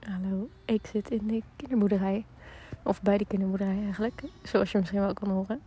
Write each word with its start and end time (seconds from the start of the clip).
Hallo, 0.00 0.48
ik 0.64 0.86
zit 0.92 1.10
in 1.10 1.26
de 1.26 1.42
kinderboerderij. 1.56 2.24
Of 2.82 3.02
bij 3.02 3.18
de 3.18 3.26
kinderboerderij 3.26 3.82
eigenlijk, 3.84 4.22
zoals 4.42 4.72
je 4.72 4.78
misschien 4.78 5.00
wel 5.00 5.14
kan 5.14 5.30
horen. 5.30 5.60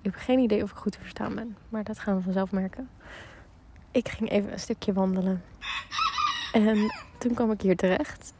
Ik 0.00 0.12
heb 0.12 0.14
geen 0.14 0.38
idee 0.38 0.62
of 0.62 0.70
ik 0.70 0.76
goed 0.76 0.92
te 0.92 1.00
verstaan 1.00 1.34
ben, 1.34 1.56
maar 1.68 1.84
dat 1.84 1.98
gaan 1.98 2.16
we 2.16 2.22
vanzelf 2.22 2.52
merken. 2.52 2.88
Ik 3.90 4.08
ging 4.08 4.30
even 4.30 4.52
een 4.52 4.60
stukje 4.60 4.92
wandelen. 4.92 5.42
En 6.52 6.92
toen 7.18 7.34
kwam 7.34 7.50
ik 7.50 7.60
hier 7.60 7.76
terecht. 7.76 8.32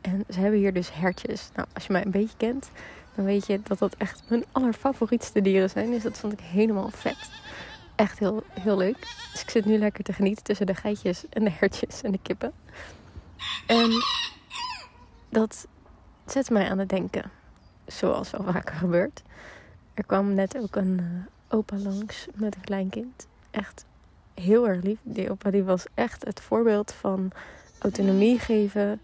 En 0.00 0.24
ze 0.28 0.40
hebben 0.40 0.58
hier 0.58 0.72
dus 0.72 0.94
hertjes. 0.94 1.50
Nou, 1.54 1.68
als 1.74 1.86
je 1.86 1.92
mij 1.92 2.04
een 2.04 2.10
beetje 2.10 2.36
kent, 2.36 2.70
dan 3.14 3.24
weet 3.24 3.46
je 3.46 3.60
dat 3.62 3.78
dat 3.78 3.94
echt 3.96 4.22
mijn 4.28 4.44
allerfavorietste 4.52 5.40
dieren 5.40 5.70
zijn. 5.70 5.90
Dus 5.90 6.02
dat 6.02 6.18
vond 6.18 6.32
ik 6.32 6.40
helemaal 6.40 6.90
vet. 6.90 7.30
Echt 7.94 8.18
heel, 8.18 8.42
heel 8.60 8.76
leuk. 8.76 8.98
Dus 9.32 9.42
ik 9.42 9.50
zit 9.50 9.64
nu 9.64 9.78
lekker 9.78 10.04
te 10.04 10.12
genieten 10.12 10.44
tussen 10.44 10.66
de 10.66 10.74
geitjes 10.74 11.24
en 11.28 11.44
de 11.44 11.50
hertjes 11.50 12.02
en 12.02 12.12
de 12.12 12.18
kippen. 12.22 12.52
En 13.66 13.90
dat 15.30 15.66
zet 16.26 16.50
mij 16.50 16.70
aan 16.70 16.78
het 16.78 16.88
denken. 16.88 17.30
Zoals 17.86 18.30
wel 18.30 18.44
vaker 18.52 18.74
gebeurt. 18.74 19.22
Er 19.94 20.04
kwam 20.04 20.34
net 20.34 20.58
ook 20.58 20.76
een 20.76 20.98
uh, 21.00 21.56
opa 21.58 21.76
langs 21.76 22.26
met 22.34 22.54
een 22.54 22.60
kleinkind. 22.60 23.26
Echt 23.50 23.84
heel 24.34 24.68
erg 24.68 24.82
lief. 24.82 24.98
Die 25.02 25.30
opa 25.30 25.50
die 25.50 25.64
was 25.64 25.84
echt 25.94 26.24
het 26.24 26.40
voorbeeld 26.40 26.92
van 26.92 27.32
autonomie 27.78 28.38
geven 28.38 29.00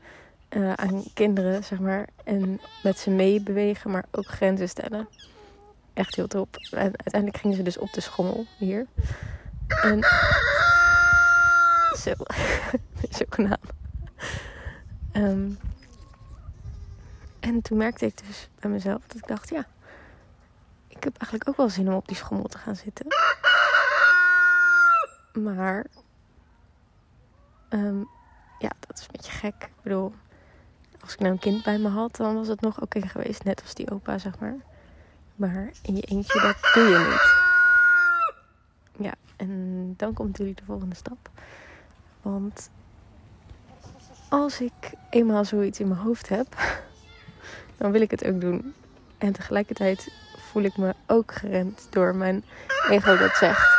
uh, 0.51 0.73
aan 0.73 1.05
kinderen, 1.15 1.65
zeg 1.65 1.79
maar. 1.79 2.09
En 2.25 2.61
met 2.83 2.99
ze 2.99 3.11
meebewegen, 3.11 3.91
maar 3.91 4.05
ook 4.11 4.27
grenzen 4.27 4.69
stellen. 4.69 5.09
Echt 5.95 6.15
heel 6.15 6.27
top. 6.27 6.57
En 6.71 6.81
uiteindelijk 6.81 7.37
gingen 7.37 7.57
ze 7.57 7.63
dus 7.63 7.79
op 7.79 7.93
de 7.93 8.01
schommel 8.01 8.47
hier. 8.59 8.87
En 9.83 10.03
zo. 12.05 12.13
Um, 15.17 15.59
en 17.47 17.63
toen 17.63 17.79
merkte 17.79 18.07
ik 18.07 18.27
dus 18.27 18.49
bij 18.61 18.71
mezelf 18.71 19.03
dat 19.07 19.17
ik 19.17 19.27
dacht, 19.27 19.49
ja, 19.49 19.67
ik 20.89 21.05
heb 21.05 21.17
eigenlijk 21.17 21.49
ook 21.49 21.57
wel 21.57 21.69
zin 21.69 21.89
om 21.89 21.95
op 21.95 22.09
die 22.09 22.17
schommel 22.17 22.47
te 22.47 22.59
gaan 22.59 22.77
zitten. 22.77 23.07
Maar, 25.33 25.87
um, 27.71 28.09
ja, 28.59 28.71
dat 28.87 28.99
is 28.99 29.03
een 29.03 29.13
beetje 29.13 29.33
gek. 29.33 29.55
Ik 29.59 29.83
bedoel, 29.83 30.15
als 31.01 31.13
ik 31.13 31.19
nou 31.19 31.33
een 31.33 31.39
kind 31.39 31.63
bij 31.63 31.79
me 31.79 31.89
had, 31.89 32.17
dan 32.17 32.35
was 32.35 32.49
het 32.49 32.61
nog 32.61 32.81
oké 32.81 33.09
geweest. 33.09 33.45
Net 33.45 33.63
als 33.63 33.75
die 33.75 33.91
opa, 33.91 34.19
zeg 34.19 34.39
maar. 34.39 34.57
Maar 35.35 35.71
in 35.83 35.97
je 35.97 36.03
eentje, 36.03 36.41
dat 36.41 36.73
doe 36.75 36.85
je 36.85 36.99
niet. 36.99 37.45
Ja, 39.07 39.15
en 39.37 39.95
dan 39.97 40.13
komt 40.15 40.29
natuurlijk 40.29 40.59
de 40.59 40.65
volgende 40.65 40.95
stap. 40.95 41.31
Want 42.23 42.71
als 44.29 44.61
ik 44.61 44.93
eenmaal 45.11 45.45
zoiets 45.45 45.81
in 45.81 45.89
mijn 45.89 46.01
hoofd 46.01 46.29
heb, 46.29 46.57
dan 47.77 47.91
wil 47.91 48.01
ik 48.01 48.11
het 48.11 48.25
ook 48.25 48.41
doen. 48.41 48.75
En 49.19 49.33
tegelijkertijd 49.33 50.13
voel 50.37 50.63
ik 50.63 50.77
me 50.77 50.95
ook 51.07 51.33
geremd 51.33 51.87
door 51.91 52.15
mijn 52.15 52.45
ego 52.91 53.17
dat 53.17 53.37
zegt. 53.37 53.79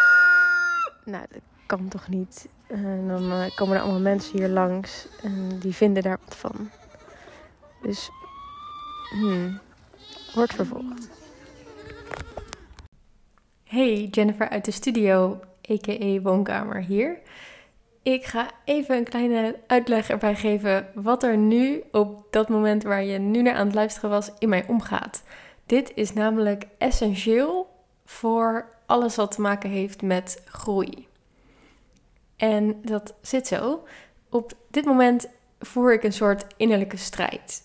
Nou, 1.06 1.26
dat 1.30 1.42
kan 1.66 1.88
toch 1.88 2.08
niet. 2.08 2.48
En 2.68 3.08
dan 3.08 3.31
eh, 3.31 3.56
komen 3.56 3.75
er 3.75 3.81
allemaal 3.81 4.02
mensen 4.02 4.38
hier 4.38 4.50
langs 4.50 5.08
en 5.23 5.59
die 5.59 5.73
vinden 5.73 6.03
daar 6.03 6.20
wat 6.25 6.36
van. 6.36 6.70
Dus, 7.81 8.09
hmm, 9.09 9.59
wordt 10.34 10.53
vervolgd. 10.53 11.09
Hey, 13.64 14.08
Jennifer 14.12 14.50
uit 14.50 14.66
de 14.66 14.72
studio, 14.72 15.40
a.k.a. 15.72 16.22
woonkamer 16.22 16.81
hier. 16.81 17.20
Ik 18.08 18.25
ga 18.25 18.50
even 18.63 18.97
een 18.97 19.03
kleine 19.03 19.59
uitleg 19.66 20.09
erbij 20.09 20.36
geven 20.36 20.88
wat 20.94 21.23
er 21.23 21.38
nu 21.38 21.83
op 21.91 22.27
dat 22.31 22.50
moment 22.50 22.83
waar 22.83 23.03
je 23.03 23.17
nu 23.17 23.41
naar 23.41 23.55
aan 23.55 23.66
het 23.66 23.75
luisteren 23.75 24.09
was 24.09 24.31
in 24.39 24.50
mij 24.50 24.67
omgaat. 24.67 25.23
Dit 25.66 25.91
is 25.95 26.13
namelijk 26.13 26.67
essentieel 26.78 27.69
voor 28.06 28.69
alles 28.85 29.16
wat 29.16 29.31
te 29.31 29.41
maken 29.41 29.69
heeft 29.69 30.01
met 30.01 30.41
groei. 30.46 31.07
En 32.35 32.81
dat 32.81 33.13
zit 33.22 33.47
zo. 33.47 33.88
Op 34.29 34.53
dit 34.72 34.85
moment 34.85 35.28
voer 35.59 35.94
ik 35.94 36.03
een 36.03 36.13
soort 36.13 36.46
innerlijke 36.57 36.97
strijd. 36.97 37.62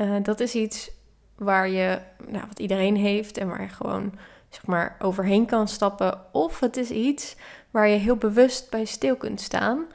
Uh, 0.00 0.16
dat 0.22 0.40
is 0.40 0.54
iets 0.54 0.90
waar 1.36 1.68
je, 1.68 2.00
nou, 2.26 2.44
wat 2.48 2.58
iedereen 2.58 2.96
heeft 2.96 3.38
en 3.38 3.48
waar 3.48 3.62
je 3.62 3.68
gewoon 3.68 4.12
zeg 4.48 4.66
maar 4.66 4.96
overheen 4.98 5.46
kan 5.46 5.68
stappen. 5.68 6.20
Of 6.32 6.60
het 6.60 6.76
is 6.76 6.90
iets 6.90 7.36
waar 7.70 7.88
je 7.88 7.96
heel 7.96 8.16
bewust 8.16 8.70
bij 8.70 8.84
stil 8.84 9.16
kunt 9.16 9.40
staan. 9.40 9.86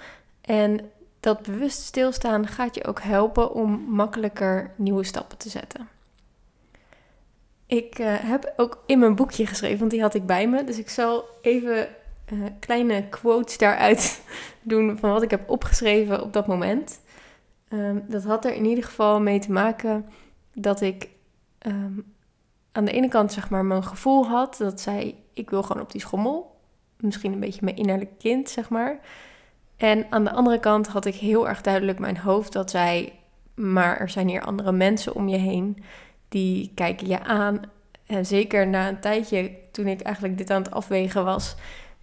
En 0.42 0.92
dat 1.20 1.42
bewust 1.42 1.82
stilstaan 1.82 2.48
gaat 2.48 2.76
je 2.76 2.86
ook 2.86 3.02
helpen 3.02 3.54
om 3.54 3.72
makkelijker 3.90 4.74
nieuwe 4.76 5.04
stappen 5.04 5.38
te 5.38 5.50
zetten. 5.50 5.88
Ik 7.66 8.00
uh, 8.00 8.14
heb 8.20 8.54
ook 8.58 8.84
in 8.86 9.00
mijn 9.00 9.16
boekje 9.16 9.48
geschreven, 9.48 9.80
want 9.80 9.92
die 9.92 10.02
had 10.02 10.14
ik 10.14 10.26
bij 10.26 10.48
me. 10.48 10.64
Dus 10.64 10.78
ik 10.78 10.90
zal 10.90 11.26
even 11.42 11.88
uh, 12.34 12.46
kleine 12.60 13.10
quotes 13.10 13.58
daaruit 13.58 14.22
doen 14.62 14.98
van 14.98 15.12
wat 15.12 15.22
ik 15.22 15.32
heb 15.32 15.50
opgeschreven 15.50 16.22
op 16.22 16.34
dat 16.34 16.48
moment. 16.48 17.02
Um, 17.70 18.06
dat 18.08 18.24
had 18.24 18.46
er 18.46 18.54
in 18.54 18.66
ieder 18.66 18.84
geval 18.84 19.20
mee 19.20 19.40
te 19.40 19.52
maken 19.52 20.10
dat 20.54 20.82
ik 20.82 21.10
um, 21.68 22.14
aan 22.72 22.86
de 22.86 22.92
ene 22.92 23.08
kant 23.08 23.34
zeg 23.34 23.50
maar 23.50 23.66
mijn 23.66 23.84
gevoel 23.84 24.28
had 24.28 24.58
dat 24.58 24.82
zij, 24.82 25.16
ik 25.34 25.50
wil 25.50 25.64
gewoon 25.64 25.82
op 25.82 25.92
die 25.92 26.02
schommel 26.02 26.53
misschien 27.04 27.34
een 27.34 27.40
beetje 27.40 27.64
mijn 27.64 27.76
innerlijk 27.76 28.12
kind, 28.20 28.50
zeg 28.50 28.70
maar. 28.70 29.00
En 29.78 30.06
aan 30.10 30.24
de 30.24 30.32
andere 30.32 30.60
kant 30.60 30.88
had 30.88 31.06
ik 31.06 31.16
heel 31.16 31.48
erg 31.48 31.62
duidelijk 31.62 32.00
mijn 32.00 32.18
hoofd 32.18 32.54
dat 32.54 32.70
zei: 32.70 33.14
maar 33.56 33.98
er 33.98 34.10
zijn 34.10 34.28
hier 34.28 34.42
andere 34.42 34.72
mensen 34.72 35.16
om 35.16 35.28
je 35.28 35.38
heen 35.38 35.84
die 36.30 36.72
kijken 36.76 37.08
je 37.08 37.24
aan. 37.24 37.62
En 38.06 38.26
zeker 38.26 38.68
na 38.68 38.88
een 38.88 39.00
tijdje, 39.00 39.52
toen 39.72 39.88
ik 39.88 40.02
eigenlijk 40.02 40.38
dit 40.38 40.50
aan 40.50 40.62
het 40.62 40.72
afwegen 40.72 41.26
was, 41.26 41.56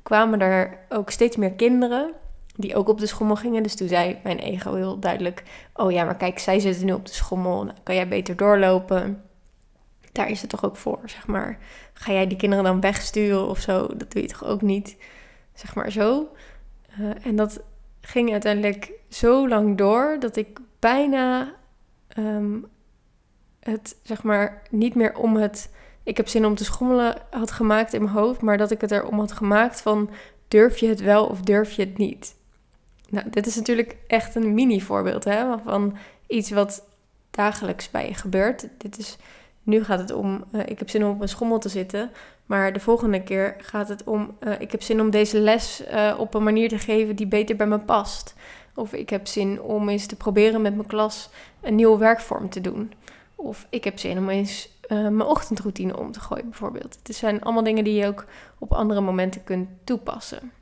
kwamen 0.02 0.40
er 0.40 0.78
ook 0.88 1.10
steeds 1.10 1.36
meer 1.36 1.52
kinderen 1.52 2.12
die 2.56 2.76
ook 2.76 2.88
op 2.88 2.98
de 2.98 3.06
schommel 3.06 3.36
gingen. 3.36 3.62
Dus 3.62 3.76
toen 3.76 3.88
zei 3.88 4.18
mijn 4.22 4.38
ego 4.38 4.74
heel 4.74 4.98
duidelijk: 4.98 5.42
Oh 5.74 5.92
ja, 5.92 6.04
maar 6.04 6.16
kijk, 6.16 6.38
zij 6.38 6.58
zitten 6.58 6.86
nu 6.86 6.92
op 6.92 7.06
de 7.06 7.12
schommel, 7.12 7.64
dan 7.64 7.74
kan 7.82 7.94
jij 7.94 8.08
beter 8.08 8.36
doorlopen 8.36 9.22
daar 10.12 10.30
is 10.30 10.40
het 10.40 10.50
toch 10.50 10.64
ook 10.64 10.76
voor, 10.76 11.00
zeg 11.04 11.26
maar. 11.26 11.58
Ga 11.92 12.12
jij 12.12 12.26
die 12.26 12.38
kinderen 12.38 12.64
dan 12.64 12.80
wegsturen 12.80 13.48
of 13.48 13.58
zo? 13.58 13.86
Dat 13.96 14.12
doe 14.12 14.22
je 14.22 14.28
toch 14.28 14.44
ook 14.44 14.62
niet, 14.62 14.96
zeg 15.54 15.74
maar 15.74 15.92
zo. 15.92 16.28
Uh, 17.00 17.26
en 17.26 17.36
dat 17.36 17.62
ging 18.00 18.32
uiteindelijk 18.32 18.92
zo 19.08 19.48
lang 19.48 19.76
door 19.76 20.16
dat 20.18 20.36
ik 20.36 20.58
bijna 20.78 21.54
um, 22.18 22.66
het, 23.60 23.96
zeg 24.02 24.22
maar, 24.22 24.62
niet 24.70 24.94
meer 24.94 25.16
om 25.16 25.36
het. 25.36 25.70
Ik 26.02 26.16
heb 26.16 26.28
zin 26.28 26.46
om 26.46 26.54
te 26.54 26.64
schommelen 26.64 27.16
had 27.30 27.50
gemaakt 27.50 27.92
in 27.92 28.02
mijn 28.02 28.14
hoofd, 28.14 28.40
maar 28.40 28.58
dat 28.58 28.70
ik 28.70 28.80
het 28.80 28.90
erom 28.90 29.18
had 29.18 29.32
gemaakt 29.32 29.80
van 29.80 30.10
durf 30.48 30.78
je 30.78 30.88
het 30.88 31.00
wel 31.00 31.26
of 31.26 31.40
durf 31.40 31.72
je 31.72 31.84
het 31.84 31.98
niet. 31.98 32.34
Nou, 33.08 33.30
dit 33.30 33.46
is 33.46 33.56
natuurlijk 33.56 33.96
echt 34.06 34.34
een 34.34 34.54
mini 34.54 34.80
voorbeeld 34.80 35.24
hè, 35.24 35.58
van 35.64 35.96
iets 36.26 36.50
wat 36.50 36.84
dagelijks 37.30 37.90
bij 37.90 38.08
je 38.08 38.14
gebeurt. 38.14 38.68
Dit 38.78 38.98
is 38.98 39.16
nu 39.70 39.84
gaat 39.84 39.98
het 39.98 40.12
om, 40.12 40.44
uh, 40.52 40.60
ik 40.66 40.78
heb 40.78 40.90
zin 40.90 41.04
om 41.04 41.10
op 41.10 41.20
een 41.20 41.28
schommel 41.28 41.58
te 41.58 41.68
zitten. 41.68 42.10
Maar 42.46 42.72
de 42.72 42.80
volgende 42.80 43.22
keer 43.22 43.56
gaat 43.58 43.88
het 43.88 44.04
om, 44.04 44.36
uh, 44.40 44.60
ik 44.60 44.70
heb 44.70 44.82
zin 44.82 45.00
om 45.00 45.10
deze 45.10 45.38
les 45.38 45.82
uh, 45.92 46.14
op 46.18 46.34
een 46.34 46.42
manier 46.42 46.68
te 46.68 46.78
geven 46.78 47.16
die 47.16 47.26
beter 47.26 47.56
bij 47.56 47.66
me 47.66 47.78
past. 47.78 48.34
Of 48.74 48.92
ik 48.92 49.10
heb 49.10 49.26
zin 49.26 49.62
om 49.62 49.88
eens 49.88 50.06
te 50.06 50.16
proberen 50.16 50.62
met 50.62 50.74
mijn 50.74 50.88
klas 50.88 51.30
een 51.60 51.74
nieuwe 51.74 51.98
werkvorm 51.98 52.48
te 52.48 52.60
doen. 52.60 52.92
Of 53.34 53.66
ik 53.70 53.84
heb 53.84 53.98
zin 53.98 54.18
om 54.18 54.28
eens 54.28 54.78
mijn 54.88 55.22
ochtendroutine 55.22 55.98
om 55.98 56.12
te 56.12 56.20
gooien, 56.20 56.48
bijvoorbeeld. 56.48 56.98
Het 57.02 57.16
zijn 57.16 57.42
allemaal 57.42 57.62
dingen 57.62 57.84
die 57.84 57.94
je 57.94 58.06
ook 58.06 58.24
op 58.58 58.72
andere 58.72 59.00
momenten 59.00 59.44
kunt 59.44 59.68
toepassen. 59.84 60.52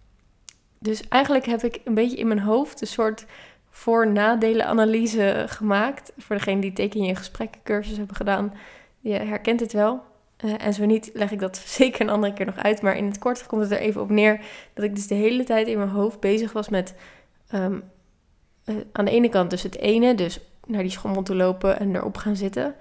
Dus 0.78 1.08
eigenlijk 1.08 1.46
heb 1.46 1.62
ik 1.62 1.80
een 1.84 1.94
beetje 1.94 2.16
in 2.16 2.26
mijn 2.26 2.40
hoofd 2.40 2.80
een 2.80 2.86
soort 2.86 3.26
voor-nadelen-analyse 3.70 5.44
gemaakt. 5.48 6.12
Voor 6.18 6.36
degene 6.36 6.60
die 6.60 6.72
teken 6.72 7.00
in 7.00 7.06
je 7.06 7.14
gesprekken 7.14 7.60
cursus 7.64 7.96
hebben 7.96 8.16
gedaan 8.16 8.52
je 9.00 9.12
herkent 9.12 9.60
het 9.60 9.72
wel. 9.72 10.02
Uh, 10.44 10.54
en 10.58 10.74
zo 10.74 10.84
niet, 10.84 11.10
leg 11.14 11.30
ik 11.30 11.38
dat 11.38 11.56
zeker 11.78 12.00
een 12.00 12.10
andere 12.10 12.32
keer 12.32 12.46
nog 12.46 12.58
uit. 12.58 12.82
Maar 12.82 12.96
in 12.96 13.06
het 13.06 13.18
kort 13.18 13.46
komt 13.46 13.62
het 13.62 13.70
er 13.70 13.78
even 13.78 14.00
op 14.00 14.10
neer 14.10 14.40
dat 14.74 14.84
ik 14.84 14.94
dus 14.94 15.06
de 15.06 15.14
hele 15.14 15.44
tijd 15.44 15.66
in 15.66 15.78
mijn 15.78 15.90
hoofd 15.90 16.20
bezig 16.20 16.52
was 16.52 16.68
met 16.68 16.94
um, 17.54 17.82
uh, 18.64 18.76
aan 18.92 19.04
de 19.04 19.10
ene 19.10 19.28
kant 19.28 19.50
dus 19.50 19.62
het 19.62 19.78
ene, 19.78 20.14
dus 20.14 20.40
naar 20.66 20.82
die 20.82 20.90
schommel 20.90 21.22
toe 21.22 21.36
lopen 21.36 21.78
en 21.78 21.96
erop 21.96 22.16
gaan 22.16 22.36
zitten. 22.36 22.74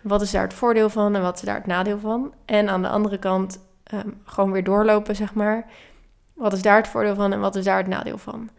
Wat 0.00 0.22
is 0.22 0.30
daar 0.30 0.42
het 0.42 0.54
voordeel 0.54 0.90
van 0.90 1.14
en 1.14 1.22
wat 1.22 1.36
is 1.36 1.42
daar 1.42 1.56
het 1.56 1.66
nadeel 1.66 1.98
van? 1.98 2.32
En 2.44 2.68
aan 2.68 2.82
de 2.82 2.88
andere 2.88 3.18
kant 3.18 3.64
um, 3.94 4.20
gewoon 4.24 4.52
weer 4.52 4.64
doorlopen, 4.64 5.16
zeg 5.16 5.34
maar. 5.34 5.66
Wat 6.34 6.52
is 6.52 6.62
daar 6.62 6.76
het 6.76 6.88
voordeel 6.88 7.14
van 7.14 7.32
en 7.32 7.40
wat 7.40 7.56
is 7.56 7.64
daar 7.64 7.76
het 7.76 7.86
nadeel 7.86 8.18
van? 8.18 8.50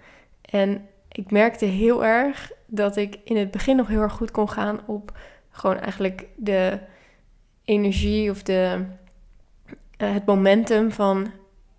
En 0.41 0.87
ik 1.11 1.31
merkte 1.31 1.65
heel 1.65 2.05
erg 2.05 2.51
dat 2.65 2.95
ik 2.95 3.19
in 3.23 3.37
het 3.37 3.51
begin 3.51 3.75
nog 3.75 3.87
heel 3.87 4.01
erg 4.01 4.13
goed 4.13 4.31
kon 4.31 4.49
gaan 4.49 4.79
op 4.85 5.17
gewoon 5.49 5.79
eigenlijk 5.79 6.25
de 6.35 6.79
energie 7.65 8.29
of 8.29 8.43
de, 8.43 8.85
uh, 9.97 10.13
het 10.13 10.25
momentum 10.25 10.91
van... 10.91 11.31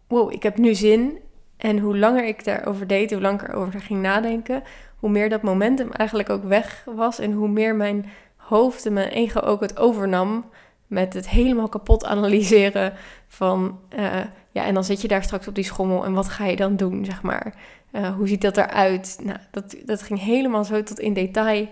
wow, 0.07 0.33
ik 0.33 0.43
heb 0.43 0.57
nu 0.59 0.75
zin. 0.75 1.19
En 1.57 1.79
hoe 1.79 1.99
langer 1.99 2.27
ik 2.27 2.45
daarover 2.45 2.87
deed, 2.87 3.13
hoe 3.13 3.21
langer 3.21 3.43
ik 3.43 3.49
erover 3.49 3.81
ging 3.81 4.03
nadenken... 4.03 4.63
hoe 4.97 5.11
meer 5.11 5.29
dat 5.29 5.43
momentum 5.43 5.91
eigenlijk 5.91 6.31
ook 6.31 6.45
weg 6.45 6.85
was 6.95 7.19
en 7.19 7.33
hoe 7.33 7.49
meer 7.49 7.75
mijn 7.75 8.07
hoofd 8.37 8.87
en 8.87 8.93
mijn 8.93 9.09
ego 9.09 9.41
ook 9.41 9.61
het 9.61 9.79
overnam 9.79 10.51
met 10.87 11.15
het 11.15 11.29
helemaal 11.29 11.69
kapot 11.69 12.05
analyseren 12.05 12.93
van, 13.29 13.79
uh, 13.99 14.21
ja, 14.51 14.65
en 14.65 14.75
dan 14.75 14.85
zit 14.85 15.01
je 15.01 15.09
daar 15.09 15.23
straks 15.23 15.49
op 15.49 15.55
die 15.55 15.65
schommel 15.65 16.05
en 16.05 16.13
wat 16.13 16.29
ga 16.29 16.45
je 16.45 16.57
dan 16.57 16.77
doen, 16.77 17.05
zeg 17.05 17.23
maar. 17.23 17.55
Uh, 17.93 18.15
hoe 18.15 18.29
ziet 18.29 18.41
dat 18.41 18.57
eruit? 18.57 19.19
Nou, 19.23 19.39
dat, 19.51 19.77
dat 19.85 20.03
ging 20.03 20.21
helemaal 20.21 20.65
zo 20.65 20.83
tot 20.83 20.99
in 20.99 21.13
detail 21.13 21.69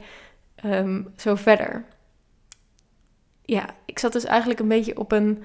um, 0.65 1.13
zo 1.17 1.35
verder. 1.35 1.85
Ja, 3.45 3.67
ik 3.85 3.99
zat 3.99 4.13
dus 4.13 4.25
eigenlijk 4.25 4.61
een 4.61 4.69
beetje 4.69 4.99
op 4.99 5.13
een 5.13 5.45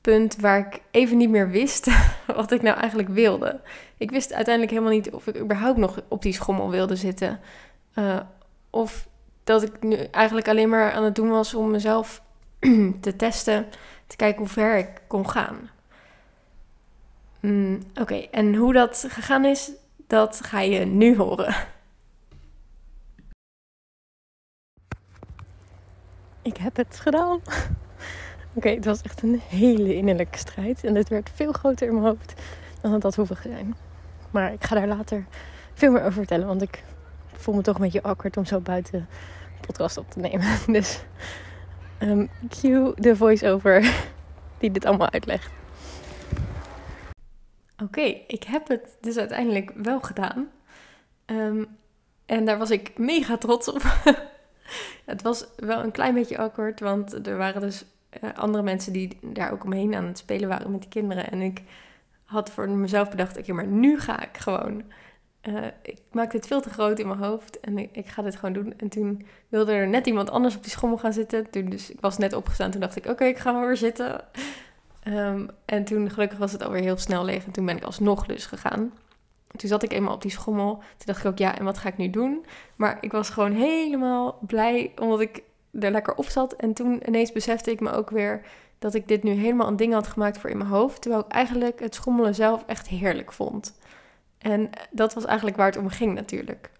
punt 0.00 0.36
waar 0.36 0.58
ik 0.58 0.80
even 0.90 1.16
niet 1.16 1.30
meer 1.30 1.50
wist 1.50 1.90
wat 2.36 2.50
ik 2.50 2.62
nou 2.62 2.78
eigenlijk 2.78 3.08
wilde. 3.08 3.60
Ik 3.96 4.10
wist 4.10 4.32
uiteindelijk 4.32 4.74
helemaal 4.74 4.94
niet 4.94 5.10
of 5.10 5.26
ik 5.26 5.38
überhaupt 5.38 5.78
nog 5.78 6.00
op 6.08 6.22
die 6.22 6.32
schommel 6.32 6.70
wilde 6.70 6.96
zitten. 6.96 7.40
Uh, 7.94 8.20
of 8.70 9.08
dat 9.44 9.62
ik 9.62 9.82
nu 9.82 9.96
eigenlijk 9.96 10.48
alleen 10.48 10.68
maar 10.68 10.92
aan 10.92 11.04
het 11.04 11.14
doen 11.14 11.30
was 11.30 11.54
om 11.54 11.70
mezelf 11.70 12.22
te 13.00 13.16
testen, 13.16 13.66
te 14.06 14.16
kijken 14.16 14.38
hoe 14.38 14.48
ver 14.48 14.78
ik 14.78 15.02
kon 15.06 15.28
gaan. 15.28 15.70
Mm, 17.40 17.78
Oké, 18.00 18.14
en 18.14 18.54
hoe 18.54 18.72
dat 18.72 19.04
gegaan 19.08 19.44
is, 19.44 19.70
dat 20.06 20.40
ga 20.44 20.60
je 20.60 20.84
nu 20.84 21.16
horen. 21.16 21.54
Ik 26.42 26.56
heb 26.56 26.76
het 26.76 27.00
gedaan. 27.00 27.40
Oké, 28.54 28.68
het 28.68 28.84
was 28.84 29.02
echt 29.02 29.22
een 29.22 29.40
hele 29.48 29.94
innerlijke 29.94 30.38
strijd. 30.38 30.84
En 30.84 30.94
het 30.94 31.08
werd 31.08 31.30
veel 31.34 31.52
groter 31.52 31.86
in 31.86 31.94
mijn 31.94 32.06
hoofd 32.06 32.40
dan 32.80 32.92
het 32.92 33.02
had 33.02 33.14
hoeven 33.14 33.36
zijn. 33.42 33.74
Maar 34.30 34.52
ik 34.52 34.64
ga 34.64 34.74
daar 34.74 34.86
later 34.86 35.26
veel 35.74 35.90
meer 35.90 36.00
over 36.00 36.12
vertellen. 36.12 36.46
Want 36.46 36.62
ik 36.62 36.84
voel 37.32 37.54
me 37.54 37.62
toch 37.62 37.74
een 37.74 37.82
beetje 37.82 38.02
awkward 38.02 38.36
om 38.36 38.44
zo 38.44 38.60
buiten 38.60 39.08
podcast 39.66 39.96
op 39.96 40.10
te 40.10 40.18
nemen. 40.18 40.58
Dus 40.78 41.02
um, 41.98 42.30
cue 42.48 42.92
de 42.94 43.16
voice-over 43.16 43.94
die 44.58 44.70
dit 44.70 44.84
allemaal 44.84 45.10
uitlegt. 45.10 45.50
Oké, 47.82 48.00
ik 48.26 48.42
heb 48.42 48.68
het 48.68 48.96
dus 49.00 49.16
uiteindelijk 49.16 49.72
wel 49.74 50.00
gedaan. 50.00 50.50
Um, 51.26 51.66
en 52.26 52.44
daar 52.44 52.58
was 52.58 52.70
ik 52.70 52.98
mega 52.98 53.36
trots 53.36 53.68
op. 53.68 53.82
het 55.04 55.22
was 55.22 55.46
wel 55.56 55.82
een 55.82 55.90
klein 55.90 56.14
beetje 56.14 56.38
awkward, 56.38 56.80
want 56.80 57.26
er 57.26 57.36
waren 57.36 57.60
dus 57.60 57.84
uh, 58.22 58.30
andere 58.34 58.62
mensen 58.62 58.92
die 58.92 59.18
daar 59.20 59.52
ook 59.52 59.64
omheen 59.64 59.94
aan 59.94 60.04
het 60.04 60.18
spelen 60.18 60.48
waren 60.48 60.70
met 60.70 60.82
de 60.82 60.88
kinderen. 60.88 61.30
En 61.30 61.40
ik 61.40 61.62
had 62.24 62.50
voor 62.50 62.68
mezelf 62.68 63.10
bedacht, 63.10 63.38
oké, 63.38 63.52
maar 63.52 63.66
nu 63.66 64.00
ga 64.00 64.22
ik 64.22 64.36
gewoon. 64.36 64.82
Uh, 65.48 65.66
ik 65.82 65.98
maak 66.10 66.30
dit 66.30 66.46
veel 66.46 66.60
te 66.60 66.70
groot 66.70 66.98
in 66.98 67.06
mijn 67.06 67.18
hoofd 67.18 67.60
en 67.60 67.78
ik, 67.78 67.88
ik, 67.92 68.06
ga 68.06 68.22
dit 68.22 68.36
gewoon 68.36 68.52
doen. 68.52 68.74
En 68.76 68.88
toen 68.88 69.26
wilde 69.48 69.72
er 69.72 69.88
net 69.88 70.06
iemand 70.06 70.30
anders 70.30 70.56
op 70.56 70.62
die 70.62 70.70
schommel 70.70 70.98
gaan 70.98 71.12
zitten. 71.12 71.50
Toen, 71.50 71.68
dus 71.68 71.90
ik 71.90 72.00
was 72.00 72.18
net 72.18 72.32
opgestaan, 72.32 72.70
toen 72.70 72.80
dacht 72.80 72.96
ik, 72.96 73.06
oké, 73.06 73.24
ik 73.24 73.38
ga 73.38 73.52
maar 73.52 73.66
weer 73.66 73.76
zitten. 73.76 74.24
Um, 75.08 75.48
en 75.64 75.84
toen 75.84 76.10
gelukkig 76.10 76.38
was 76.38 76.52
het 76.52 76.62
alweer 76.62 76.82
heel 76.82 76.96
snel 76.96 77.24
leeg 77.24 77.44
en 77.44 77.52
toen 77.52 77.66
ben 77.66 77.76
ik 77.76 77.82
alsnog 77.82 78.26
dus 78.26 78.46
gegaan. 78.46 78.92
Toen 79.56 79.68
zat 79.68 79.82
ik 79.82 79.92
eenmaal 79.92 80.14
op 80.14 80.22
die 80.22 80.30
schommel. 80.30 80.74
Toen 80.74 81.06
dacht 81.06 81.20
ik 81.20 81.26
ook, 81.26 81.38
ja, 81.38 81.58
en 81.58 81.64
wat 81.64 81.78
ga 81.78 81.88
ik 81.88 81.96
nu 81.96 82.10
doen? 82.10 82.44
Maar 82.76 82.98
ik 83.00 83.12
was 83.12 83.30
gewoon 83.30 83.52
helemaal 83.52 84.38
blij, 84.40 84.92
omdat 85.00 85.20
ik 85.20 85.42
er 85.80 85.90
lekker 85.90 86.14
op 86.14 86.24
zat. 86.24 86.52
En 86.52 86.72
toen 86.72 87.02
ineens 87.06 87.32
besefte 87.32 87.70
ik 87.70 87.80
me 87.80 87.92
ook 87.92 88.10
weer 88.10 88.44
dat 88.78 88.94
ik 88.94 89.08
dit 89.08 89.22
nu 89.22 89.30
helemaal 89.30 89.68
een 89.68 89.76
ding 89.76 89.92
had 89.92 90.06
gemaakt 90.06 90.38
voor 90.38 90.50
in 90.50 90.58
mijn 90.58 90.70
hoofd. 90.70 91.02
Terwijl 91.02 91.24
ik 91.24 91.32
eigenlijk 91.32 91.80
het 91.80 91.94
schommelen 91.94 92.34
zelf 92.34 92.64
echt 92.66 92.88
heerlijk 92.88 93.32
vond. 93.32 93.78
En 94.38 94.70
dat 94.90 95.14
was 95.14 95.24
eigenlijk 95.24 95.56
waar 95.56 95.66
het 95.66 95.76
om 95.76 95.88
ging 95.88 96.14
natuurlijk. 96.14 96.70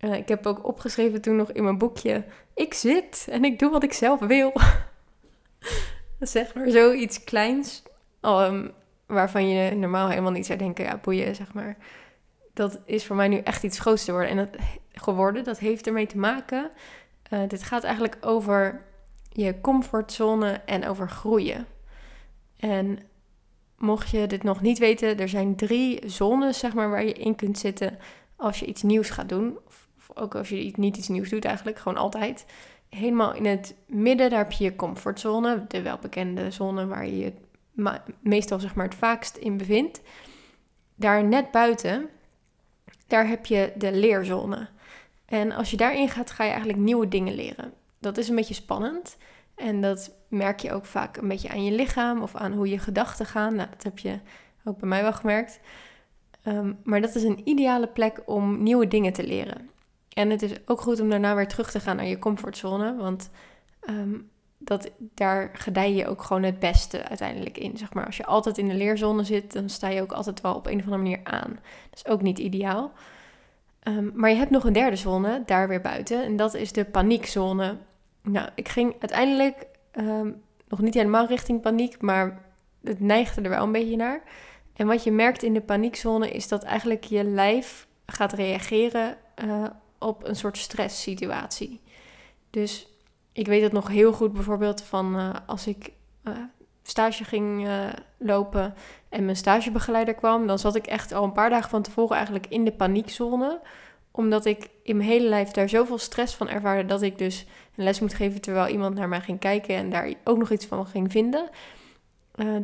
Uh, 0.00 0.14
ik 0.14 0.28
heb 0.28 0.46
ook 0.46 0.66
opgeschreven 0.66 1.20
toen 1.20 1.36
nog 1.36 1.52
in 1.52 1.64
mijn 1.64 1.78
boekje: 1.78 2.24
Ik 2.54 2.74
zit 2.74 3.26
en 3.30 3.44
ik 3.44 3.58
doe 3.58 3.70
wat 3.70 3.82
ik 3.82 3.92
zelf 3.92 4.20
wil. 4.20 4.52
zeg 6.20 6.54
maar 6.54 6.70
zoiets 6.70 7.24
kleins. 7.24 7.82
Um, 8.22 8.72
waarvan 9.10 9.48
je 9.48 9.74
normaal 9.74 10.08
helemaal 10.08 10.30
niet 10.30 10.46
zou 10.46 10.58
denken: 10.58 10.84
ja, 10.84 11.00
boeien, 11.02 11.34
zeg 11.34 11.52
maar. 11.52 11.76
Dat 12.54 12.80
is 12.84 13.06
voor 13.06 13.16
mij 13.16 13.28
nu 13.28 13.36
echt 13.36 13.62
iets 13.62 13.78
groots 13.78 14.08
worden. 14.08 14.30
En 14.30 14.36
dat, 14.36 14.48
geworden, 14.92 15.44
dat 15.44 15.58
heeft 15.58 15.86
ermee 15.86 16.06
te 16.06 16.18
maken 16.18 16.70
uh, 17.30 17.40
dit 17.48 17.62
gaat 17.62 17.84
eigenlijk 17.84 18.16
over 18.20 18.84
je 19.28 19.60
comfortzone 19.60 20.52
en 20.52 20.86
over 20.86 21.10
groeien. 21.10 21.66
En 22.56 22.98
mocht 23.78 24.10
je 24.10 24.26
dit 24.26 24.42
nog 24.42 24.60
niet 24.60 24.78
weten, 24.78 25.18
er 25.18 25.28
zijn 25.28 25.56
drie 25.56 26.00
zones 26.06 26.58
zeg 26.58 26.74
maar, 26.74 26.90
waar 26.90 27.04
je 27.04 27.12
in 27.12 27.34
kunt 27.34 27.58
zitten 27.58 27.98
als 28.36 28.58
je 28.58 28.66
iets 28.66 28.82
nieuws 28.82 29.10
gaat 29.10 29.28
doen. 29.28 29.58
Of, 29.66 29.88
ook 30.14 30.34
als 30.34 30.48
je 30.48 30.72
niet 30.76 30.96
iets 30.96 31.08
nieuws 31.08 31.28
doet 31.28 31.44
eigenlijk, 31.44 31.78
gewoon 31.78 31.98
altijd. 31.98 32.46
Helemaal 32.88 33.34
in 33.34 33.46
het 33.46 33.74
midden, 33.86 34.30
daar 34.30 34.38
heb 34.38 34.52
je 34.52 34.64
je 34.64 34.76
comfortzone, 34.76 35.64
de 35.68 35.82
welbekende 35.82 36.50
zone 36.50 36.86
waar 36.86 37.06
je 37.06 37.18
je 37.18 37.32
meestal 38.20 38.60
zeg 38.60 38.74
maar, 38.74 38.84
het 38.84 38.94
vaakst 38.94 39.36
in 39.36 39.56
bevindt. 39.56 40.00
Daar 40.94 41.24
net 41.24 41.50
buiten, 41.50 42.08
daar 43.06 43.28
heb 43.28 43.46
je 43.46 43.72
de 43.76 43.92
leerzone. 43.92 44.68
En 45.24 45.52
als 45.52 45.70
je 45.70 45.76
daarin 45.76 46.08
gaat, 46.08 46.30
ga 46.30 46.44
je 46.44 46.50
eigenlijk 46.50 46.78
nieuwe 46.80 47.08
dingen 47.08 47.34
leren. 47.34 47.72
Dat 47.98 48.18
is 48.18 48.28
een 48.28 48.36
beetje 48.36 48.54
spannend. 48.54 49.16
En 49.54 49.80
dat 49.80 50.14
merk 50.28 50.60
je 50.60 50.72
ook 50.72 50.86
vaak 50.86 51.16
een 51.16 51.28
beetje 51.28 51.48
aan 51.48 51.64
je 51.64 51.72
lichaam 51.72 52.22
of 52.22 52.34
aan 52.34 52.52
hoe 52.52 52.68
je 52.68 52.78
gedachten 52.78 53.26
gaan. 53.26 53.54
Nou, 53.54 53.68
dat 53.70 53.82
heb 53.82 53.98
je 53.98 54.18
ook 54.64 54.78
bij 54.78 54.88
mij 54.88 55.02
wel 55.02 55.12
gemerkt. 55.12 55.60
Um, 56.44 56.78
maar 56.84 57.00
dat 57.00 57.14
is 57.14 57.22
een 57.22 57.48
ideale 57.48 57.86
plek 57.86 58.22
om 58.26 58.62
nieuwe 58.62 58.88
dingen 58.88 59.12
te 59.12 59.26
leren. 59.26 59.70
En 60.12 60.30
het 60.30 60.42
is 60.42 60.52
ook 60.66 60.80
goed 60.80 61.00
om 61.00 61.10
daarna 61.10 61.34
weer 61.34 61.48
terug 61.48 61.70
te 61.70 61.80
gaan 61.80 61.96
naar 61.96 62.06
je 62.06 62.18
comfortzone. 62.18 62.96
Want 62.96 63.30
um, 63.88 64.30
dat, 64.62 64.90
daar 64.98 65.50
gedij 65.52 65.94
je 65.94 66.06
ook 66.06 66.22
gewoon 66.22 66.42
het 66.42 66.58
beste 66.58 67.08
uiteindelijk 67.08 67.58
in. 67.58 67.76
Zeg 67.76 67.94
maar. 67.94 68.06
Als 68.06 68.16
je 68.16 68.26
altijd 68.26 68.58
in 68.58 68.68
de 68.68 68.74
leerzone 68.74 69.24
zit, 69.24 69.52
dan 69.52 69.68
sta 69.68 69.88
je 69.88 70.02
ook 70.02 70.12
altijd 70.12 70.40
wel 70.40 70.54
op 70.54 70.66
een 70.66 70.78
of 70.78 70.84
andere 70.84 71.02
manier 71.02 71.20
aan. 71.22 71.58
Dat 71.90 72.04
is 72.04 72.06
ook 72.06 72.22
niet 72.22 72.38
ideaal. 72.38 72.92
Um, 73.84 74.12
maar 74.14 74.30
je 74.30 74.36
hebt 74.36 74.50
nog 74.50 74.64
een 74.64 74.72
derde 74.72 74.96
zone, 74.96 75.42
daar 75.46 75.68
weer 75.68 75.80
buiten. 75.80 76.24
En 76.24 76.36
dat 76.36 76.54
is 76.54 76.72
de 76.72 76.84
paniekzone. 76.84 77.76
Nou, 78.22 78.48
ik 78.54 78.68
ging 78.68 78.94
uiteindelijk 79.00 79.66
um, 79.92 80.42
nog 80.68 80.80
niet 80.80 80.94
helemaal 80.94 81.26
richting 81.26 81.60
paniek, 81.60 82.00
maar 82.00 82.42
het 82.84 83.00
neigde 83.00 83.40
er 83.42 83.50
wel 83.50 83.64
een 83.64 83.72
beetje 83.72 83.96
naar. 83.96 84.22
En 84.76 84.86
wat 84.86 85.04
je 85.04 85.12
merkt 85.12 85.42
in 85.42 85.54
de 85.54 85.60
paniekzone 85.60 86.30
is 86.30 86.48
dat 86.48 86.62
eigenlijk 86.62 87.04
je 87.04 87.24
lijf 87.24 87.86
gaat 88.06 88.32
reageren 88.32 89.16
uh, 89.44 89.64
op 89.98 90.28
een 90.28 90.36
soort 90.36 90.58
stresssituatie. 90.58 91.80
Dus 92.50 92.88
ik 93.32 93.46
weet 93.46 93.62
het 93.62 93.72
nog 93.72 93.88
heel 93.88 94.12
goed 94.12 94.32
bijvoorbeeld 94.32 94.82
van 94.82 95.16
uh, 95.16 95.30
als 95.46 95.66
ik 95.66 95.92
uh, 96.24 96.34
stage 96.82 97.24
ging 97.24 97.66
uh, 97.66 97.88
lopen 98.18 98.74
en 99.08 99.24
mijn 99.24 99.36
stagebegeleider 99.36 100.14
kwam, 100.14 100.46
dan 100.46 100.58
zat 100.58 100.74
ik 100.74 100.86
echt 100.86 101.12
al 101.12 101.24
een 101.24 101.32
paar 101.32 101.50
dagen 101.50 101.70
van 101.70 101.82
tevoren 101.82 102.16
eigenlijk 102.16 102.46
in 102.46 102.64
de 102.64 102.72
paniekzone. 102.72 103.60
Omdat 104.10 104.44
ik 104.44 104.70
in 104.82 104.96
mijn 104.96 105.08
hele 105.08 105.28
lijf 105.28 105.50
daar 105.50 105.68
zoveel 105.68 105.98
stress 105.98 106.34
van 106.34 106.48
ervaarde 106.48 106.86
dat 106.86 107.02
ik 107.02 107.18
dus 107.18 107.46
een 107.76 107.84
les 107.84 108.00
moet 108.00 108.14
geven 108.14 108.40
terwijl 108.40 108.68
iemand 108.68 108.94
naar 108.94 109.08
mij 109.08 109.20
ging 109.20 109.38
kijken 109.38 109.74
en 109.74 109.90
daar 109.90 110.14
ook 110.24 110.38
nog 110.38 110.50
iets 110.50 110.66
van 110.66 110.86
ging 110.86 111.10
vinden. 111.10 111.48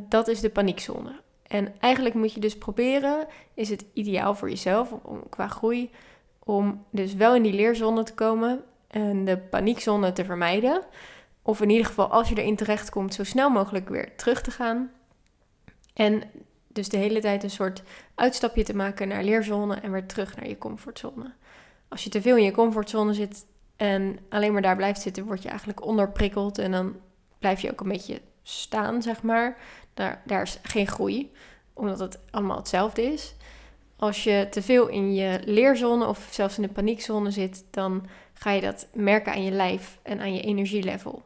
Dat 0.09 0.29
is 0.29 0.41
de 0.41 0.51
paniekzone. 0.51 1.21
En 1.47 1.75
eigenlijk 1.81 2.15
moet 2.15 2.33
je 2.33 2.41
dus 2.41 2.59
proberen, 2.59 3.27
is 3.55 3.69
het 3.69 3.85
ideaal 3.93 4.35
voor 4.35 4.49
jezelf 4.49 4.93
om, 5.03 5.29
qua 5.29 5.49
groei, 5.49 5.91
om 6.45 6.85
dus 6.91 7.15
wel 7.15 7.35
in 7.35 7.43
die 7.43 7.53
leerzone 7.53 8.03
te 8.03 8.15
komen 8.15 8.65
en 8.89 9.25
de 9.25 9.39
paniekzone 9.39 10.13
te 10.13 10.25
vermijden. 10.25 10.83
Of 11.43 11.61
in 11.61 11.71
ieder 11.71 11.87
geval, 11.87 12.07
als 12.07 12.29
je 12.29 12.35
erin 12.35 12.57
terecht 12.57 12.91
komt, 12.91 13.15
zo 13.15 13.25
snel 13.25 13.51
mogelijk 13.51 13.89
weer 13.89 14.17
terug 14.17 14.43
te 14.43 14.51
gaan. 14.51 14.91
En 15.95 16.23
dus 16.69 16.89
de 16.89 16.97
hele 16.97 17.21
tijd 17.21 17.43
een 17.43 17.51
soort 17.51 17.83
uitstapje 18.15 18.65
te 18.65 18.77
maken 18.77 19.09
naar 19.09 19.25
leerzone 19.25 19.75
en 19.75 19.93
weer 19.93 20.07
terug 20.07 20.37
naar 20.37 20.49
je 20.49 20.59
comfortzone. 20.59 21.33
Als 21.89 22.05
je 22.05 22.11
te 22.11 22.23
veel 22.23 22.37
in 22.37 22.45
je 22.45 22.51
comfortzone 22.51 23.15
zit 23.15 23.47
en 23.77 24.19
alleen 24.29 24.53
maar 24.53 24.63
daar 24.63 24.77
blijft 24.77 25.01
zitten, 25.01 25.25
word 25.25 25.43
je 25.43 25.49
eigenlijk 25.49 25.85
onderprikkeld 25.85 26.59
en 26.59 26.71
dan 26.71 26.97
blijf 27.39 27.61
je 27.61 27.71
ook 27.71 27.81
een 27.81 27.89
beetje 27.89 28.21
staan, 28.43 29.03
zeg 29.03 29.23
maar. 29.23 29.57
Daar, 29.95 30.23
daar 30.25 30.43
is 30.43 30.59
geen 30.63 30.87
groei, 30.87 31.33
omdat 31.73 31.99
het 31.99 32.19
allemaal 32.31 32.57
hetzelfde 32.57 33.03
is. 33.03 33.35
Als 33.97 34.25
je 34.25 34.47
te 34.51 34.63
veel 34.63 34.89
in 34.89 35.15
je 35.15 35.41
leerzone 35.45 36.07
of 36.07 36.29
zelfs 36.31 36.57
in 36.57 36.63
de 36.63 36.69
paniekzone 36.69 37.31
zit, 37.31 37.65
dan 37.71 38.07
ga 38.39 38.51
je 38.51 38.61
dat 38.61 38.87
merken 38.95 39.33
aan 39.33 39.45
je 39.45 39.51
lijf 39.51 39.99
en 40.03 40.21
aan 40.21 40.35
je 40.35 40.41
energielevel. 40.41 41.23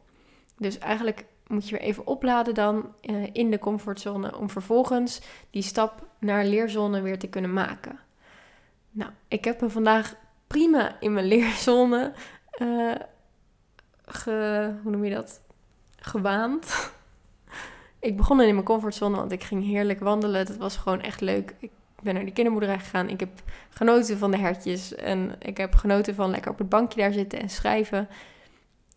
Dus 0.57 0.77
eigenlijk 0.77 1.25
moet 1.47 1.69
je 1.69 1.77
weer 1.77 1.87
even 1.87 2.07
opladen 2.07 2.53
dan 2.53 2.93
uh, 3.01 3.27
in 3.31 3.51
de 3.51 3.59
comfortzone 3.59 4.37
om 4.37 4.49
vervolgens 4.49 5.21
die 5.49 5.63
stap 5.63 6.07
naar 6.19 6.45
leerzone 6.45 7.01
weer 7.01 7.19
te 7.19 7.27
kunnen 7.27 7.53
maken. 7.53 7.99
Nou, 8.91 9.11
ik 9.27 9.45
heb 9.45 9.61
me 9.61 9.69
vandaag 9.69 10.15
prima 10.47 10.99
in 10.99 11.13
mijn 11.13 11.25
leerzone 11.35 12.13
uh, 12.61 12.95
ge, 14.05 14.69
hoe 14.83 14.91
noem 14.91 15.05
je 15.05 15.13
dat? 15.13 15.41
gewaand. 16.01 16.91
ik 17.99 18.17
begon 18.17 18.41
in 18.41 18.53
mijn 18.53 18.65
comfortzone, 18.65 19.15
want 19.15 19.31
ik 19.31 19.43
ging 19.43 19.63
heerlijk 19.63 19.99
wandelen. 19.99 20.45
Dat 20.45 20.57
was 20.57 20.77
gewoon 20.77 21.01
echt 21.01 21.21
leuk. 21.21 21.55
Ik 21.59 21.71
ben 22.03 22.13
naar 22.13 22.23
die 22.23 22.33
kinderboerderij 22.33 22.79
gegaan. 22.79 23.09
Ik 23.09 23.19
heb 23.19 23.29
genoten 23.69 24.17
van 24.17 24.31
de 24.31 24.37
hertjes. 24.37 24.95
En 24.95 25.35
ik 25.39 25.57
heb 25.57 25.75
genoten 25.75 26.15
van 26.15 26.29
lekker 26.29 26.51
op 26.51 26.57
het 26.57 26.69
bankje 26.69 27.01
daar 27.01 27.13
zitten 27.13 27.39
en 27.39 27.49
schrijven. 27.49 28.07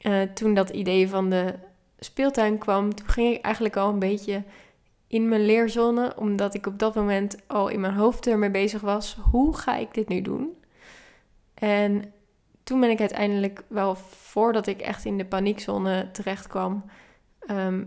Uh, 0.03 0.23
toen 0.23 0.55
dat 0.55 0.71
idee 0.71 1.09
van 1.09 1.31
de 1.31 1.55
speeltuin 1.99 2.59
kwam, 2.59 2.95
toen 2.95 3.09
ging 3.09 3.35
ik 3.35 3.45
eigenlijk 3.45 3.77
al 3.77 3.89
een 3.89 3.99
beetje 3.99 4.43
in 5.07 5.29
mijn 5.29 5.45
leerzone. 5.45 6.17
Omdat 6.17 6.55
ik 6.55 6.67
op 6.67 6.79
dat 6.79 6.95
moment 6.95 7.37
al 7.47 7.69
in 7.69 7.81
mijn 7.81 7.95
hoofd 7.95 8.27
ermee 8.27 8.51
bezig 8.51 8.81
was. 8.81 9.19
Hoe 9.31 9.57
ga 9.57 9.77
ik 9.77 9.95
dit 9.95 10.09
nu 10.09 10.23
doen? 10.23 10.51
En 11.55 12.13
toen 12.65 12.81
ben 12.81 12.91
ik 12.91 13.01
uiteindelijk 13.01 13.63
wel, 13.69 13.95
voordat 14.11 14.67
ik 14.67 14.81
echt 14.81 15.05
in 15.05 15.19
de 15.19 15.25
paniekzone 15.25 16.09
terecht 16.13 16.47
kwam, 16.47 16.85
ehm, 17.39 17.85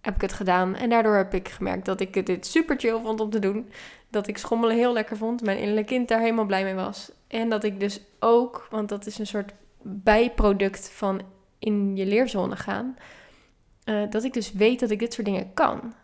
heb 0.00 0.14
ik 0.14 0.20
het 0.20 0.32
gedaan. 0.32 0.74
En 0.74 0.90
daardoor 0.90 1.16
heb 1.16 1.34
ik 1.34 1.48
gemerkt 1.48 1.84
dat 1.84 2.00
ik 2.00 2.26
dit 2.26 2.46
super 2.46 2.78
chill 2.78 3.00
vond 3.00 3.20
om 3.20 3.30
te 3.30 3.38
doen. 3.38 3.70
Dat 4.10 4.26
ik 4.26 4.38
schommelen 4.38 4.76
heel 4.76 4.92
lekker 4.92 5.16
vond. 5.16 5.42
Mijn 5.42 5.58
innerlijke 5.58 5.94
kind 5.94 6.08
daar 6.08 6.20
helemaal 6.20 6.44
blij 6.44 6.64
mee 6.64 6.74
was. 6.74 7.12
En 7.26 7.48
dat 7.48 7.64
ik 7.64 7.80
dus 7.80 8.00
ook, 8.18 8.66
want 8.70 8.88
dat 8.88 9.06
is 9.06 9.18
een 9.18 9.26
soort 9.26 9.52
bijproduct 9.82 10.90
van 10.90 11.20
in 11.58 11.96
je 11.96 12.06
leerzone 12.06 12.56
gaan. 12.56 12.96
Uh, 13.84 14.10
dat 14.10 14.24
ik 14.24 14.32
dus 14.32 14.52
weet 14.52 14.80
dat 14.80 14.90
ik 14.90 14.98
dit 14.98 15.12
soort 15.12 15.26
dingen 15.26 15.54
kan. 15.54 15.94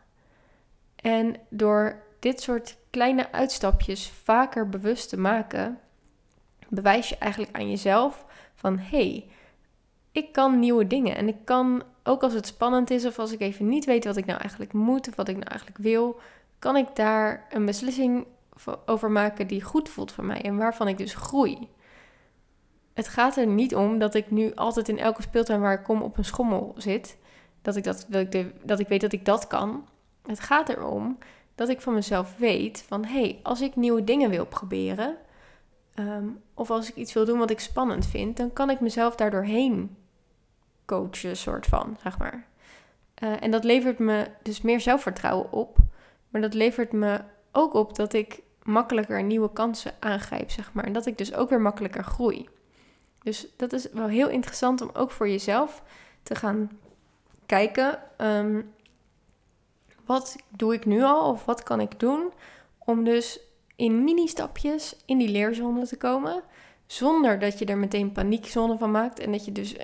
En 0.96 1.36
door 1.48 2.02
dit 2.18 2.40
soort 2.40 2.76
kleine 2.90 3.32
uitstapjes 3.32 4.10
vaker 4.10 4.68
bewust 4.68 5.08
te 5.08 5.18
maken, 5.18 5.78
bewijs 6.68 7.08
je 7.08 7.18
eigenlijk 7.18 7.56
aan 7.56 7.70
jezelf 7.70 8.24
van 8.54 8.78
hey, 8.78 9.28
ik 10.12 10.32
kan 10.32 10.58
nieuwe 10.58 10.86
dingen. 10.86 11.16
En 11.16 11.28
ik 11.28 11.36
kan, 11.44 11.82
ook 12.02 12.22
als 12.22 12.32
het 12.32 12.46
spannend 12.46 12.90
is 12.90 13.04
of 13.04 13.18
als 13.18 13.32
ik 13.32 13.40
even 13.40 13.68
niet 13.68 13.84
weet 13.84 14.04
wat 14.04 14.16
ik 14.16 14.26
nou 14.26 14.40
eigenlijk 14.40 14.72
moet 14.72 15.08
of 15.08 15.16
wat 15.16 15.28
ik 15.28 15.36
nou 15.36 15.48
eigenlijk 15.48 15.78
wil, 15.78 16.20
kan 16.58 16.76
ik 16.76 16.96
daar 16.96 17.46
een 17.50 17.64
beslissing 17.64 18.26
over 18.86 19.10
maken 19.10 19.46
die 19.46 19.62
goed 19.62 19.88
voelt 19.88 20.12
voor 20.12 20.24
mij 20.24 20.42
en 20.42 20.56
waarvan 20.56 20.88
ik 20.88 20.98
dus 20.98 21.14
groei. 21.14 21.68
Het 22.94 23.08
gaat 23.08 23.36
er 23.36 23.46
niet 23.46 23.74
om 23.74 23.98
dat 23.98 24.14
ik 24.14 24.30
nu 24.30 24.54
altijd 24.54 24.88
in 24.88 24.98
elke 24.98 25.22
speeltuin 25.22 25.60
waar 25.60 25.78
ik 25.78 25.84
kom 25.84 26.02
op 26.02 26.18
een 26.18 26.24
schommel 26.24 26.74
zit. 26.76 27.16
Dat 27.62 27.76
ik, 27.76 27.84
dat, 27.84 28.06
dat 28.08 28.34
ik, 28.34 28.52
dat 28.62 28.80
ik 28.80 28.88
weet 28.88 29.00
dat 29.00 29.12
ik 29.12 29.24
dat 29.24 29.46
kan. 29.46 29.88
Het 30.26 30.40
gaat 30.40 30.68
erom 30.68 31.18
dat 31.54 31.68
ik 31.68 31.80
van 31.80 31.94
mezelf 31.94 32.36
weet 32.36 32.84
van 32.88 33.04
hé, 33.04 33.20
hey, 33.20 33.40
als 33.42 33.60
ik 33.60 33.76
nieuwe 33.76 34.04
dingen 34.04 34.30
wil 34.30 34.46
proberen, 34.46 35.16
Ehm, 35.96 36.28
of 36.54 36.70
als 36.70 36.88
ik 36.88 36.96
iets 36.96 37.12
wil 37.12 37.24
doen 37.24 37.38
wat 37.38 37.50
ik 37.50 37.60
spannend 37.60 38.06
vind, 38.06 38.36
dan 38.36 38.52
kan 38.52 38.70
ik 38.70 38.80
mezelf 38.80 39.14
daardoorheen 39.14 39.96
coachen, 40.84 41.36
soort 41.36 41.66
van, 41.66 41.96
zeg 42.02 42.18
maar. 42.18 42.46
Uh, 43.22 43.42
en 43.42 43.50
dat 43.50 43.64
levert 43.64 43.98
me 43.98 44.26
dus 44.42 44.60
meer 44.60 44.80
zelfvertrouwen 44.80 45.52
op. 45.52 45.78
Maar 46.36 46.44
dat 46.44 46.54
levert 46.54 46.92
me 46.92 47.20
ook 47.52 47.74
op 47.74 47.96
dat 47.96 48.12
ik 48.12 48.42
makkelijker 48.62 49.22
nieuwe 49.22 49.52
kansen 49.52 49.92
aangrijp, 50.00 50.50
zeg 50.50 50.72
maar. 50.72 50.84
En 50.84 50.92
dat 50.92 51.06
ik 51.06 51.18
dus 51.18 51.34
ook 51.34 51.48
weer 51.48 51.60
makkelijker 51.60 52.04
groei. 52.04 52.48
Dus 53.22 53.46
dat 53.56 53.72
is 53.72 53.90
wel 53.92 54.06
heel 54.06 54.28
interessant 54.28 54.80
om 54.80 54.90
ook 54.92 55.10
voor 55.10 55.28
jezelf 55.28 55.82
te 56.22 56.34
gaan 56.34 56.70
kijken. 57.46 57.98
Um, 58.18 58.72
wat 60.04 60.36
doe 60.48 60.74
ik 60.74 60.84
nu 60.84 61.02
al 61.02 61.30
of 61.30 61.44
wat 61.44 61.62
kan 61.62 61.80
ik 61.80 62.00
doen 62.00 62.32
om 62.78 63.04
dus 63.04 63.40
in 63.76 64.04
mini-stapjes 64.04 64.96
in 65.04 65.18
die 65.18 65.28
leerzone 65.28 65.86
te 65.86 65.96
komen. 65.96 66.42
Zonder 66.86 67.38
dat 67.38 67.58
je 67.58 67.64
er 67.64 67.78
meteen 67.78 68.12
paniekzone 68.12 68.78
van 68.78 68.90
maakt. 68.90 69.18
En 69.18 69.32
dat 69.32 69.44
je 69.44 69.52
dus 69.52 69.76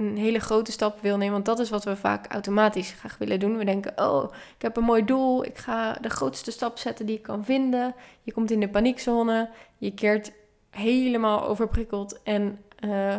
een 0.00 0.16
hele 0.16 0.38
grote 0.38 0.72
stap 0.72 1.00
wil 1.00 1.16
nemen. 1.16 1.32
Want 1.32 1.44
dat 1.44 1.58
is 1.58 1.70
wat 1.70 1.84
we 1.84 1.96
vaak 1.96 2.26
automatisch 2.26 2.92
graag 2.92 3.18
willen 3.18 3.40
doen. 3.40 3.56
We 3.56 3.64
denken, 3.64 3.92
oh, 3.96 4.32
ik 4.56 4.62
heb 4.62 4.76
een 4.76 4.84
mooi 4.84 5.04
doel. 5.04 5.44
Ik 5.44 5.58
ga 5.58 5.92
de 5.92 6.10
grootste 6.10 6.50
stap 6.50 6.78
zetten 6.78 7.06
die 7.06 7.16
ik 7.16 7.22
kan 7.22 7.44
vinden. 7.44 7.94
Je 8.22 8.32
komt 8.32 8.50
in 8.50 8.60
de 8.60 8.68
paniekzone. 8.68 9.50
Je 9.78 9.94
keert 9.94 10.32
helemaal 10.70 11.46
overprikkeld 11.46 12.22
en 12.22 12.58
uh, 12.84 13.16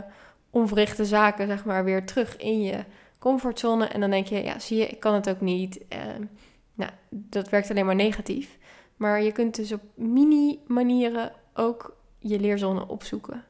onverrichte 0.50 1.06
zaken, 1.06 1.48
zeg 1.48 1.66
maar, 1.66 1.84
weer 1.84 2.06
terug 2.06 2.38
in 2.38 2.62
je 2.62 2.84
comfortzone. 3.20 3.86
En 3.86 4.00
dan 4.00 4.10
denk 4.10 4.28
je, 4.28 4.44
ja, 4.44 4.60
zie 4.60 4.78
je, 4.78 4.88
ik 4.88 5.00
kan 5.00 5.14
het 5.14 5.30
ook 5.30 5.42
niet. 5.42 5.80
Uh, 5.90 6.00
nou, 6.74 6.92
dat 7.10 7.50
werkt 7.50 7.70
alleen 7.70 7.86
maar 7.86 7.96
negatief. 7.96 8.58
Maar 8.96 9.24
je 9.24 9.32
kunt 9.32 9.56
dus 9.56 9.72
op 9.72 9.82
mini-manieren 9.96 11.32
ook 11.54 11.96
je 12.20 12.40
leerzone 12.40 12.88
opzoeken. 12.88 13.44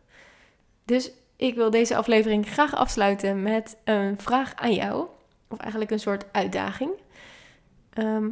Dus 0.86 1.12
ik 1.42 1.56
wil 1.56 1.70
deze 1.70 1.96
aflevering 1.96 2.48
graag 2.48 2.76
afsluiten 2.76 3.42
met 3.42 3.78
een 3.84 4.20
vraag 4.20 4.56
aan 4.56 4.74
jou. 4.74 5.08
Of 5.48 5.58
eigenlijk 5.58 5.92
een 5.92 6.00
soort 6.00 6.26
uitdaging. 6.32 6.92
Ehm, 7.90 8.30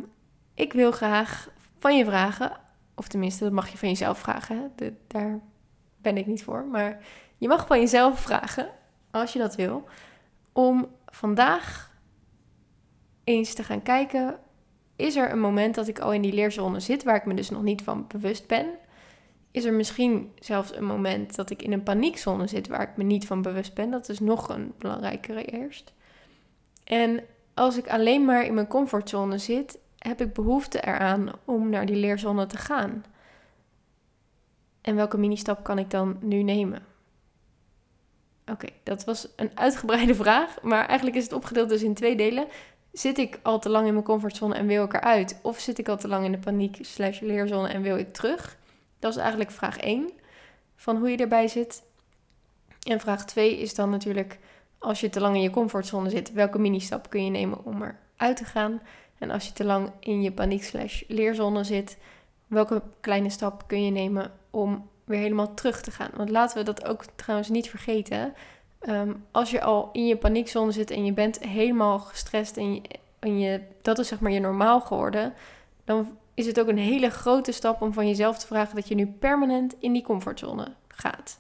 ik 0.54 0.74
wil 0.74 0.92
graag 0.92 1.50
van 1.80 1.98
je 1.98 2.06
vragen, 2.06 2.52
of 2.96 3.08
tenminste, 3.08 3.44
dat 3.44 3.54
mag 3.54 3.70
je 3.70 3.78
van 3.78 3.90
jezelf 3.90 4.18
vragen. 4.18 4.72
Daar 5.08 5.40
ben 5.98 6.18
ik 6.18 6.26
niet 6.26 6.44
voor. 6.44 6.66
Maar 6.66 7.00
je 7.38 7.48
mag 7.48 7.68
van 7.68 7.80
jezelf 7.80 8.20
vragen, 8.20 8.70
als 9.12 9.34
je 9.34 9.40
dat 9.40 9.56
wil, 9.56 9.88
om 10.52 10.88
vandaag 11.06 11.92
eens 13.24 13.54
te 13.54 13.64
gaan 13.64 13.82
kijken 13.82 14.40
is 14.96 15.16
er 15.16 15.32
een 15.32 15.40
moment 15.40 15.76
dat 15.76 15.88
ik 15.88 16.00
al 16.00 16.14
in 16.14 16.22
die 16.22 16.34
leerzone 16.34 16.80
zit 16.80 17.04
waar 17.04 17.16
ik 17.16 17.26
me 17.26 17.34
dus 17.34 17.50
nog 17.50 17.64
niet 17.64 17.82
van 17.82 18.06
bewust 18.08 18.48
ben? 18.48 18.68
Is 19.60 19.66
er 19.66 19.74
misschien 19.74 20.32
zelfs 20.40 20.76
een 20.76 20.86
moment 20.86 21.36
dat 21.36 21.50
ik 21.50 21.62
in 21.62 21.72
een 21.72 21.84
paniekzone 21.84 22.48
zit 22.48 22.68
waar 22.68 22.82
ik 22.82 22.98
me 22.98 23.04
niet 23.04 23.28
van 23.28 23.42
bewust 23.42 23.74
ben? 23.74 23.92
Dat 23.92 24.10
is 24.10 24.20
nog 24.20 24.50
een 24.50 24.74
belangrijkere 24.78 25.44
eerst. 25.44 25.94
En 26.84 27.24
als 27.54 27.78
ik 27.78 27.90
alleen 27.90 28.26
maar 28.26 28.46
in 28.46 28.54
mijn 28.54 28.68
comfortzone 28.68 29.38
zit, 29.38 29.80
heb 29.98 30.22
ik 30.22 30.34
behoefte 30.34 30.86
eraan 30.86 31.32
om 31.46 31.70
naar 31.70 31.86
die 31.86 31.96
leerzone 31.96 32.46
te 32.46 32.58
gaan. 32.58 33.06
En 34.82 34.96
welke 34.96 35.18
mini-stap 35.18 35.64
kan 35.64 35.80
ik 35.80 35.90
dan 35.90 36.18
nu 36.22 36.44
nemen? 36.44 36.86
Oké, 38.46 38.68
dat 38.84 39.06
was 39.06 39.28
een 39.36 39.52
uitgebreide 39.54 40.16
vraag, 40.24 40.62
maar 40.62 40.86
eigenlijk 40.86 41.18
is 41.18 41.24
het 41.24 41.34
opgedeeld 41.34 41.70
dus 41.70 41.84
in 41.84 41.94
twee 41.94 42.16
delen 42.16 42.48
zit 42.92 43.18
ik 43.18 43.40
al 43.44 43.60
te 43.60 43.70
lang 43.70 43.88
in 43.88 43.94
mijn 43.94 44.06
comfortzone 44.06 44.56
en 44.56 44.68
wil 44.68 44.84
ik 44.84 44.94
eruit? 44.94 45.40
Of 45.42 45.60
zit 45.60 45.78
ik 45.78 45.90
al 45.90 45.98
te 45.98 46.08
lang 46.08 46.26
in 46.26 46.32
de 46.32 46.38
paniek 46.38 46.78
slash 46.82 47.20
leerzone 47.20 47.68
en 47.68 47.82
wil 47.82 47.98
ik 47.98 48.14
terug? 48.14 48.58
Dat 49.00 49.12
is 49.12 49.18
eigenlijk 49.18 49.52
vraag 49.52 49.78
1 49.78 50.10
van 50.76 50.98
hoe 50.98 51.10
je 51.10 51.18
erbij 51.18 51.48
zit. 51.48 51.84
En 52.88 53.00
vraag 53.00 53.26
2 53.26 53.60
is 53.60 53.76
dan 53.76 53.90
natuurlijk, 53.90 54.40
als 54.78 55.00
je 55.00 55.10
te 55.10 55.20
lang 55.20 55.36
in 55.36 55.42
je 55.42 55.50
comfortzone 55.50 56.10
zit, 56.10 56.34
welke 56.34 56.60
mini-stap 56.60 57.10
kun 57.10 57.24
je 57.24 57.30
nemen 57.30 57.66
om 57.66 57.84
eruit 57.84 58.38
te 58.38 58.46
gaan? 58.46 58.82
En 59.18 59.32
als 59.32 59.46
je 59.46 59.54
te 59.54 59.66
lang 59.66 59.92
in 60.00 60.22
je 60.22 60.32
paniek 60.32 60.64
slash 60.64 61.04
leerzone 61.08 61.64
zit, 61.64 61.98
welke 62.48 62.82
kleine 63.00 63.30
stap 63.30 63.64
kun 63.68 63.86
je 63.86 63.92
nemen 63.92 64.32
om 64.50 64.90
weer 65.04 65.20
helemaal 65.20 65.54
terug 65.54 65.82
te 65.82 65.92
gaan? 65.92 66.10
Want 66.16 66.30
laten 66.30 66.58
we 66.58 66.64
dat 66.64 66.86
ook 66.86 67.04
trouwens 67.16 67.50
niet 67.50 67.70
vergeten. 67.70 68.34
Ehm, 68.80 69.14
als 69.32 69.52
je 69.52 69.62
al 69.62 69.90
in 69.94 70.08
je 70.08 70.18
paniekzone 70.18 70.72
zit 70.72 70.92
en 70.92 71.06
je 71.06 71.14
bent 71.14 71.40
helemaal 71.40 72.00
gestrest 72.00 72.58
en, 72.58 72.82
en 73.20 73.40
je, 73.40 73.62
dat 73.82 74.00
is 74.00 74.08
zeg 74.08 74.20
maar 74.20 74.32
je 74.32 74.40
normaal 74.40 74.82
geworden, 74.82 75.34
dan 75.84 76.18
is 76.40 76.46
het 76.46 76.60
ook 76.60 76.68
een 76.68 76.78
hele 76.78 77.10
grote 77.10 77.52
stap 77.52 77.82
om 77.82 77.94
van 77.94 78.08
jezelf 78.08 78.38
te 78.38 78.48
vragen 78.48 78.76
dat 78.76 78.88
je 78.88 78.96
nu 78.96 79.08
permanent 79.08 79.76
in 79.80 79.94
die 79.94 80.02
comfortzone 80.02 80.68
gaat. 80.88 81.40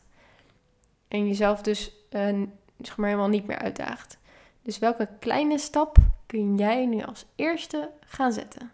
En 1.08 1.28
jezelf 1.28 1.62
dus 1.62 1.92
uh, 2.12 2.42
zeg 2.78 2.98
maar 2.98 3.08
helemaal 3.08 3.30
niet 3.30 3.48
meer 3.48 3.58
uitdaagt. 3.58 4.18
Dus 4.62 4.80
welke 4.80 5.10
kleine 5.20 5.58
stap 5.58 5.98
kun 6.26 6.58
jij 6.58 6.86
nu 6.86 7.02
als 7.02 7.26
eerste 7.36 7.92
gaan 8.00 8.32
zetten? 8.32 8.72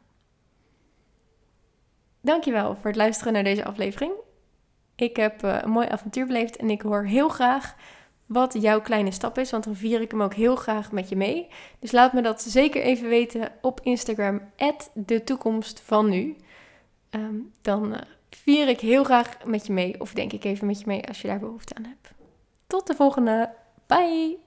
Dankjewel 2.22 2.76
voor 2.76 2.88
het 2.88 2.96
luisteren 2.96 3.34
naar 3.34 3.44
deze 3.44 3.66
aflevering. 3.66 4.14
Ik 4.96 5.16
heb 5.16 5.44
uh, 5.44 5.58
een 5.62 5.70
mooi 5.70 5.88
avontuur 5.88 6.26
beleefd 6.26 6.56
en 6.56 6.70
ik 6.70 6.82
hoor 6.82 7.04
heel 7.04 7.30
graag 7.30 7.76
wat 8.26 8.62
jouw 8.62 8.82
kleine 8.82 9.12
stap 9.12 9.38
is, 9.38 9.52
want 9.52 9.64
dan 9.64 9.76
vier 9.76 10.02
ik 10.02 10.12
hem 10.12 10.22
ook 10.22 10.34
heel 10.34 10.56
graag 10.56 10.92
met 10.92 11.10
je 11.10 11.16
mee. 11.16 11.48
Dus 11.80 11.92
laat 11.92 12.14
me 12.14 12.22
dat 12.22 12.42
zeker 12.42 12.82
even 12.82 13.10
weten 13.10 13.52
op 13.62 13.80
Instagram, 13.84 14.42
de 14.94 15.24
toekomst 15.24 15.80
van 15.80 16.10
nu. 16.10 16.36
Ehm, 17.10 17.36
dan 17.62 17.94
uh, 17.94 18.00
vier 18.30 18.68
ik 18.68 18.80
heel 18.80 19.04
graag 19.04 19.46
met 19.46 19.66
je 19.66 19.74
mee, 19.74 20.02
of 20.02 20.14
denk 20.14 20.34
ik 20.34 20.44
even 20.44 20.68
met 20.68 20.80
je 20.80 20.86
mee 20.88 21.08
als 21.08 21.22
je 21.22 21.28
daar 21.28 21.40
behoefte 21.40 21.76
aan 21.76 21.86
hebt. 21.86 22.14
Tot 22.68 22.88
de 22.88 22.96
volgende. 22.96 23.54
Bye! 23.88 24.45